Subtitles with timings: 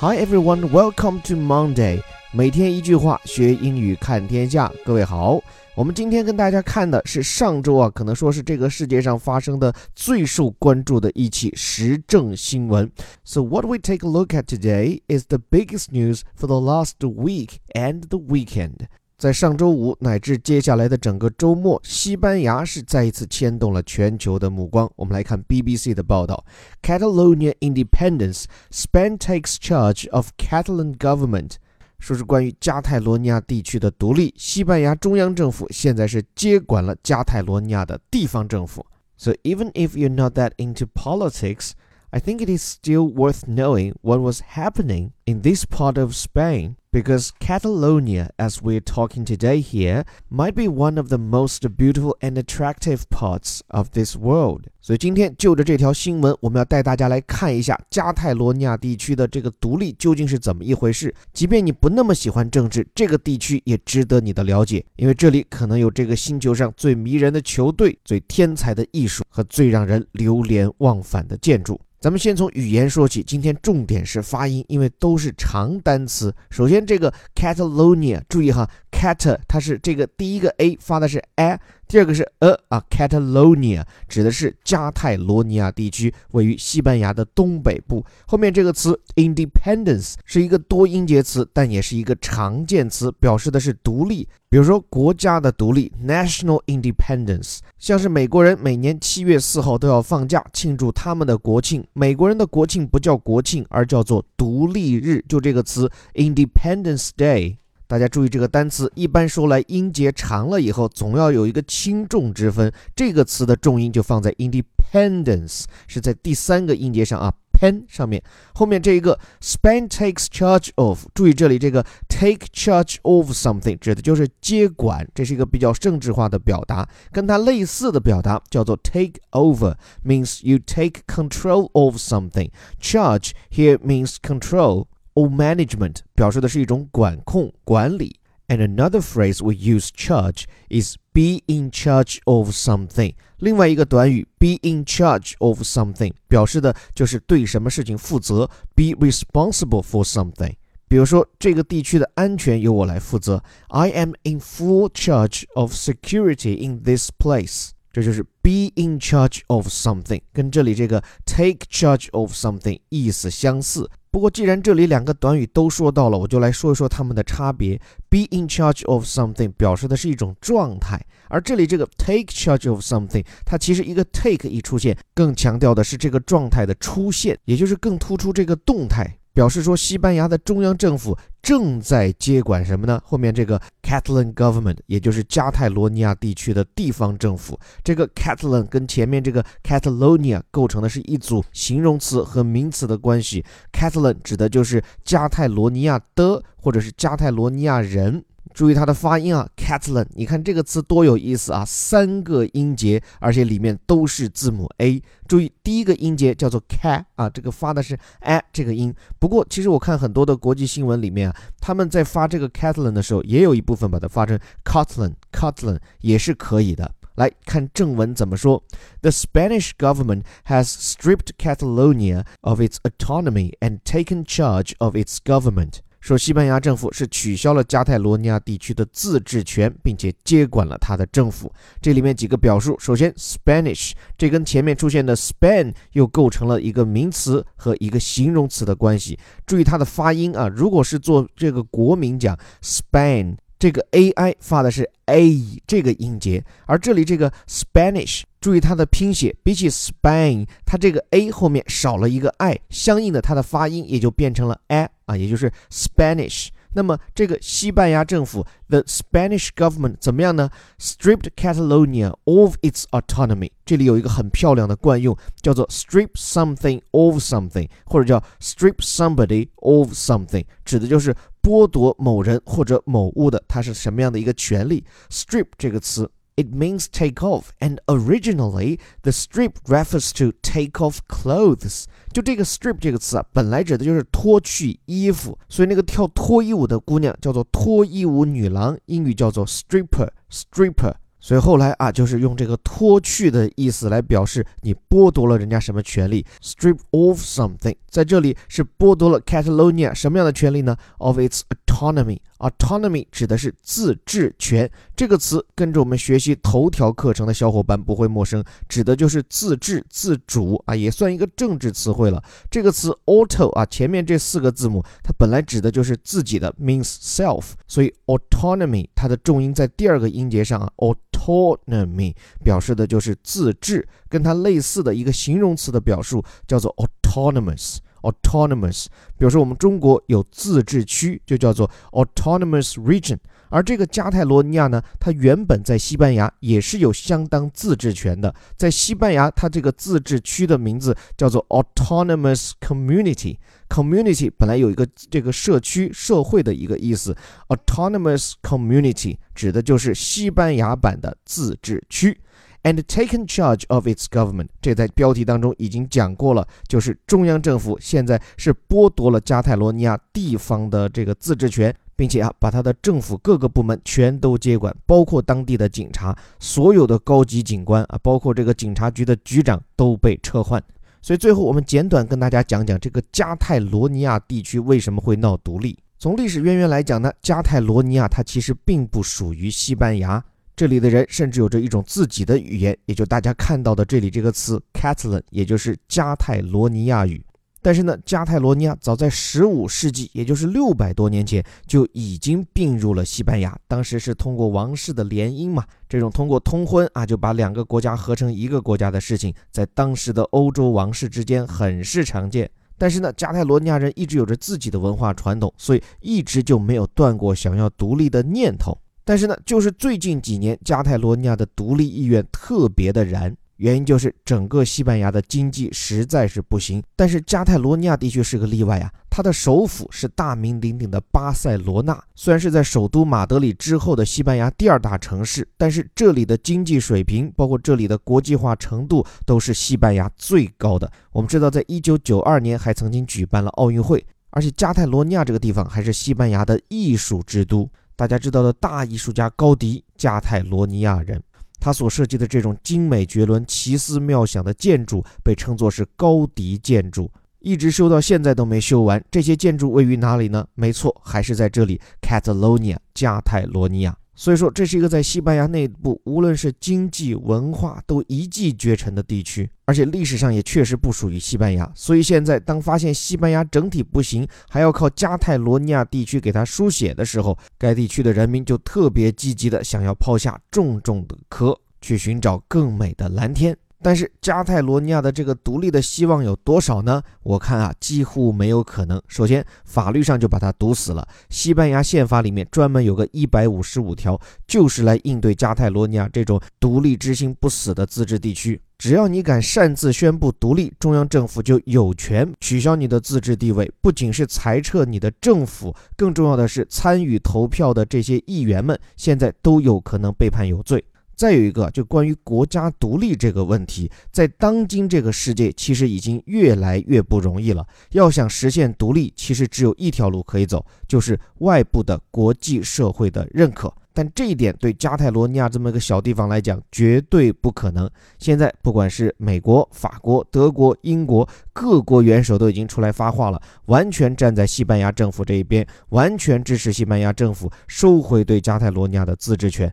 [0.00, 2.02] Hi everyone, welcome to Monday.
[2.32, 4.72] 每天一句话，学英语看天下。
[4.84, 5.40] 各位好，
[5.76, 12.90] 我们今天跟大家看的是上周啊，可能说是这个世界上发生的最受关注的一起时政新闻。
[13.24, 17.58] So what we take a look at today is the biggest news for the last week
[17.72, 18.88] and the weekend.
[19.18, 24.90] 在上周五乃至接下来的整个周末，西班牙是再一次牵动了全球的目光。
[24.96, 26.44] 我们来看 BBC 的报道：
[26.82, 31.52] Catalonia independence, Spain takes charge of Catalan government。
[32.00, 38.84] 说是关于加泰罗尼亚地区的独立，西班牙中央政府现在是接管了加泰罗尼亚的地方政府。
[39.16, 41.70] So even if you're not that into politics,
[42.10, 46.74] I think it is still worth knowing what was happening in this part of Spain
[46.91, 52.37] Because Catalonia, as we're talking today here, might be one of the most beautiful and
[52.37, 54.67] attractive parts of this world.
[54.81, 61.13] 所以今天就着这条新闻，我们要带大家来看一下加泰罗尼亚地区的这个独立究竟是怎么一回事。
[61.31, 71.79] 即便你不那么喜欢政治，这个地区也值得你的了解，因为这里可能有这个星球上最迷人的球队、最天才的艺术和最让人流连忘返的建筑。
[71.99, 76.33] 咱们先从语言说起，今天重点是发音，因为都是长单词。
[76.49, 81.59] 首先，这个 Catalonia，注意哈，cat 它是这个第一个 a 发的是 a。
[81.89, 88.05] 第二个是 a 啊，Catalonia 指的是加泰罗尼亚地区，位于西班牙的东北部。
[88.27, 94.29] 后面这个词 independence 是一个多音节词，但也是一个常见词，表示的是独立。
[94.51, 101.83] 比如说国家的独立 national independence，像是美国人每年七月四号都要放假庆祝他们的国庆。
[101.93, 107.55] 美国人的国庆不叫国庆，而叫做独立日，就这个词 Independence Day。
[107.89, 112.71] 大家注意这个单词，一般说来音节长了以后，总要有一个轻重之分。
[112.95, 118.21] 这个词的重音就放在 independence，是在第三个音节上啊，pen 上面。
[118.53, 126.87] 后面这一个 span takes charge of，注意这里这个 take charge of something 指的就是接管，这是一个比较政治化的表达。
[127.11, 132.51] 跟它类似的表达叫做 take over，means you take control of something。
[132.79, 134.85] Charge here means control。
[135.18, 138.20] or management 表示的是一种管控、管理。
[138.46, 143.14] And another phrase we use charge is be in charge of something。
[143.38, 150.54] 另外一个短语 be in charge of something 表示的就是对什么事情负责，be responsible for something。
[150.86, 157.70] 比如说，这个地区的安全由我来负责，I am in full charge of security in this place。
[157.90, 163.90] 这就是 be in charge of something，跟这里这个 take charge of something 意思相似。
[164.11, 167.79] 不过，既然这里两个短语都说到了，我就来说一说它们的差别。
[168.09, 179.19] Be in charge of something 表示的是一种状态，而这里这个 take charge of something，它其实一个 take 一出现，更强调的是这个状态的出现，也就是更突出这个动态。
[179.39, 182.99] 表示说，西班牙的中央政府正在接管什么呢？
[183.05, 187.57] 后面这个 Catalan government，也就是加泰罗尼亚地区的地方政府。
[187.81, 193.45] 这个 Catalan 跟前面这个 Catalonia 构成的是一组形容词和名词的关系。
[193.71, 198.25] Catalan 指的就是加泰罗尼亚的，或者是加泰罗尼亚人。
[198.53, 205.01] 注意它的发音啊，Catalan，你看这个词多有意思啊，三个音节，而且里面都是字母 A。
[205.27, 208.91] 注意第一个音节叫做 ca，啊，这个发的是 a 这个音。
[209.19, 216.91] 不过其实我看很多的国际新闻里面啊，他们在发这个 Catalan 的时候，也有一部分把它发成 Catalan，Catalan 也是可以的。
[217.15, 218.63] 来看正文怎么说
[219.01, 225.81] ：The Spanish government has stripped Catalonia of its autonomy and taken charge of its government.
[225.99, 231.51] 说西班牙政府是取消了加泰罗尼亚地区的自治权，并且接管了他的政府。
[231.81, 239.19] 这里面几个表述，首先 Spanish，这跟前面出现的 Spain 又构成了一个名词和一个形容词的关系。
[239.45, 248.23] 注意它的发音啊，如果是做这个国名讲 Spain，这个 a i 发的是 a 这个音节，而这里这个 Spanish。
[248.39, 256.47] 注意它的拼写，比起 Spain，它这个 a 后面少了一个 i，相应的它的发音也就变成了 a 啊，也就是 Spanish。
[256.71, 260.49] 那么这个西班牙政府 the Spanish government 怎么样呢
[260.79, 263.49] ？Stripped Catalonia of its autonomy。
[263.65, 274.83] 这里有一个很漂亮的惯用，叫做 strip something of something，或者叫 strip somebody of something，指的就是剥夺某人或者某物的它是什么样的一个权利。
[275.09, 276.09] Strip 这个词。
[276.39, 281.83] it means take off, and originally the strip refers to take off clothes.
[282.13, 290.93] 就这个 strip 这个词啊，本来指的就是脱去衣服，所以那个跳脱衣舞的姑娘叫做脱衣舞女郎，英语叫做 stripper，stripper。
[291.19, 302.19] 所以后来啊，就是用这个脱去的意思来表示你剥夺了人家什么权利，strip off something，在这里是剥夺了 Catalonia 什么样的权利呢？of its autonomy。
[302.39, 312.23] autonomy 指的是自治权，这个词跟着我们学习头条课程的小伙伴不会陌生，指的就是自治、自主啊，也算一个政治词汇了。
[312.49, 320.71] 这个词 auto 啊，前面这四个字母，它本来指的就是自己的，means self，所以 autonomy 它的重音在第二个音节上啊。
[320.77, 327.77] aut autonomy 表示的就是自治，跟它类似的一个形容词的表述叫做 autonomous。
[328.01, 328.85] autonomous，
[329.17, 333.17] 比如说我们中国有自治区，就叫做 autonomous region。
[333.51, 338.33] 而这个加泰罗尼亚呢，它原本在西班牙也是有相当自治权的。
[338.55, 343.37] 在西班牙，它这个自治区的名字叫做 autonomous community。
[343.67, 347.15] community 本来有一个这个社区、社会的一个意思
[347.47, 352.19] ，autonomous community 指的就是西班牙版的自治区。
[352.63, 370.61] And taken charge of its government，这在标题当中已经讲过了，就是中央政府现在是剥夺了加泰罗尼亚地方的这个自治权，并且啊，把他的政府各个部门全都接管，包括当地的警察，所有的高级警官啊，包括这个警察局的局长都被撤换。
[371.01, 375.77] 所以最后我们简短跟大家讲讲这个加泰罗尼亚地区为什么会闹独立。
[375.97, 380.21] 从历史渊源来讲呢，加泰罗尼亚它其实并不属于西班牙。
[380.59, 387.25] 这里的人甚至有着一种自己的语言，也就大家看到的这里这个词 Catalan，也就是加泰罗尼亚语。
[387.61, 393.57] 但是呢，加泰罗尼亚早在十五世纪，也就是六百多年前就已经并入了西班牙。
[393.69, 402.51] 当时是通过王室的联姻嘛，这种通过通婚啊就把两个国家合成一个国家的事情，在当时的欧洲王室之间很是常见。
[402.77, 408.77] 但是呢，加泰罗尼亚人一直有着自己的文化传统，所以一直就没有断过想要独立的念头。
[409.09, 416.83] 但是呢，就是最近几年，加泰罗尼亚的独立意愿特别的燃，原因就是整个西班牙的经济实在是不行。
[416.95, 430.91] 但是加泰罗尼亚地区是个例外啊，它的首府是大名鼎鼎的巴塞罗那，虽然是在首都马德里之后的西班牙第二大城市，但是这里的经济水平，包括这里的国际化程度，都是西班牙最高的。
[431.11, 437.67] 我们知道，在一九九二年还曾经举办了奥运会，而且加泰罗尼亚这个地方还是西班牙的艺术之都。
[437.99, 441.21] 大家知道的大艺术家高迪，加泰罗尼亚人，
[441.59, 449.03] 他所设计的这种精美绝伦、奇思妙想的建筑，被称作是高迪建筑，一直修到现在都没修完。
[449.11, 450.47] 这些建筑位于哪里呢？
[450.55, 453.93] 没错，还是在这里，Catalonia，加泰罗尼亚。
[454.19, 461.71] 所以说，这是一个在西班牙内部，无论是经济、文化都一骑绝尘的地区，而且历史上也确实不属于西班牙。
[461.73, 473.57] 所以现在，当发现西班牙整体不行，还要靠加泰罗尼亚地区给它输血的时候，该地区的人民就特别积极的想要抛下重重的壳，去寻找更美的蓝天。
[473.81, 477.01] 但是加泰罗尼亚的这个独立的希望有多少呢？
[477.23, 479.01] 我看啊，几乎没有可能。
[479.07, 481.07] 首先，法律上就把它堵死了。
[481.29, 488.59] 西班牙宪法里面专门有个一百五十五条，就是来应对加泰罗尼亚这种独立之心不死的自治地区。
[488.77, 500.83] 只要你敢擅自宣布独立，中央政府就有权取消你的自治地位，不仅是裁撤你的政府，更重要的是参与投票的这些议员们，现在都有可能被判有罪。
[501.19, 507.67] 再有一个，就关于国家独立这个问题，在当今这个世界，其实已经越来越不容易了。
[507.91, 513.69] 要想实现独立，其实只有一条路可以走，就是外部的国际社会的认可。
[513.91, 517.89] 但这一点对加泰罗尼亚这么一个小地方来讲，绝对不可能。
[518.17, 529.69] 现在，不管是美国、法国、德国、英国各国元首都已经出来发话了，完全站在西班牙政府这一边，完全支持西班牙政府收回对加泰罗尼亚的自治权。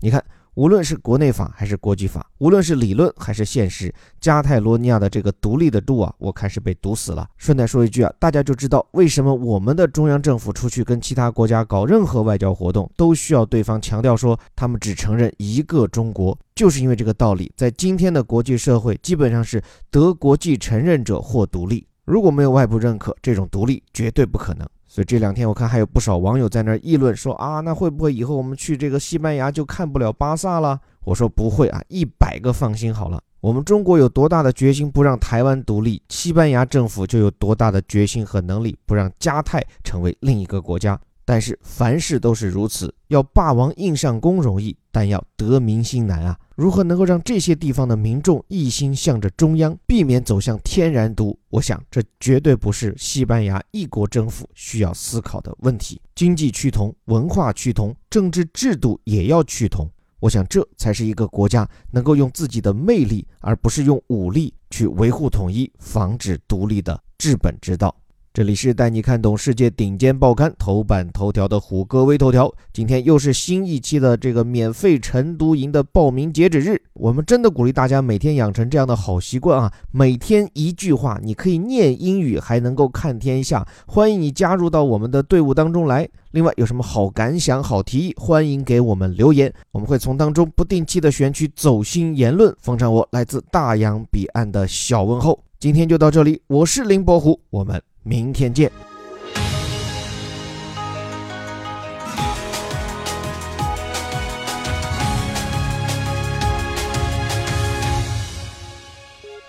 [0.00, 0.22] 你看。
[0.54, 7.28] 无论是国内法还是国际法，无论是理论还是现实，加泰罗尼亚的这个独立的路啊，我看是被堵死了。
[7.36, 17.52] 顺带说一句啊，大家就知道为什么我们的中央政府出去跟其他国家搞任何外交活动，都需要对方强调说他们只承认一个中国，就是因为这个道理。
[17.56, 24.64] 在今天的国际社会，基本上是得国际承认者或独立，如果没有外部认可，这种独立绝对不可能。
[24.94, 30.80] 所以这两天我看还有不少网友在那议论说啊，那会不会以后我们去这个西班牙就看不了巴萨了？
[31.02, 33.20] 我说不会啊，一百个放心好了。
[33.40, 40.96] 我们中国有多大的决心不让台湾独立，西班牙政府就有多大的决心和能力不让加泰成为另一个国家。
[41.24, 46.38] 但是凡事都是如此，要霸王硬上弓容易，但要得民心难啊！
[46.54, 51.38] 如何能够让这些地方的民众一心向着中央，避免走向天然独？
[51.48, 56.00] 我想这绝对不是西班牙一国政府需要思考的问题。
[56.14, 59.90] 经济趋同，文化趋同，政治制度也要趋同。
[60.20, 67.94] 我想这才是一个国家能够用自己的魅力，而不是用武力去维护统一、防止独立的治本之道。
[68.34, 72.52] 这里是带你看懂世界顶尖报刊头版头条的虎哥微头条。
[72.72, 76.76] 今天又是新一期的这个免费晨读营的报名截止日。
[76.94, 79.72] 我们真的鼓励大家每天养成这样的好习惯啊！
[79.92, 83.64] 每天一句话，你可以念英语，还能够看天下。
[83.86, 86.08] 欢迎你加入到我们的队伍当中来。
[86.32, 95.38] 另外，有什么好感想、好提议，欢迎给我们留言，我们会从当中不定期的选取走心言论，奉上我来自大洋彼岸的小问候。
[95.60, 97.80] 今天就到这里，我是林伯虎，我们。
[98.03, 98.71] 明天见。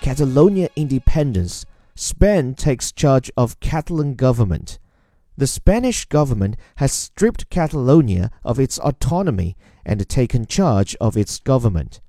[0.00, 1.64] Catalonia independence.
[1.96, 4.78] Spain takes charge of Catalan government.
[5.36, 12.00] The Spanish government has stripped Catalonia of its autonomy and taken charge of its government.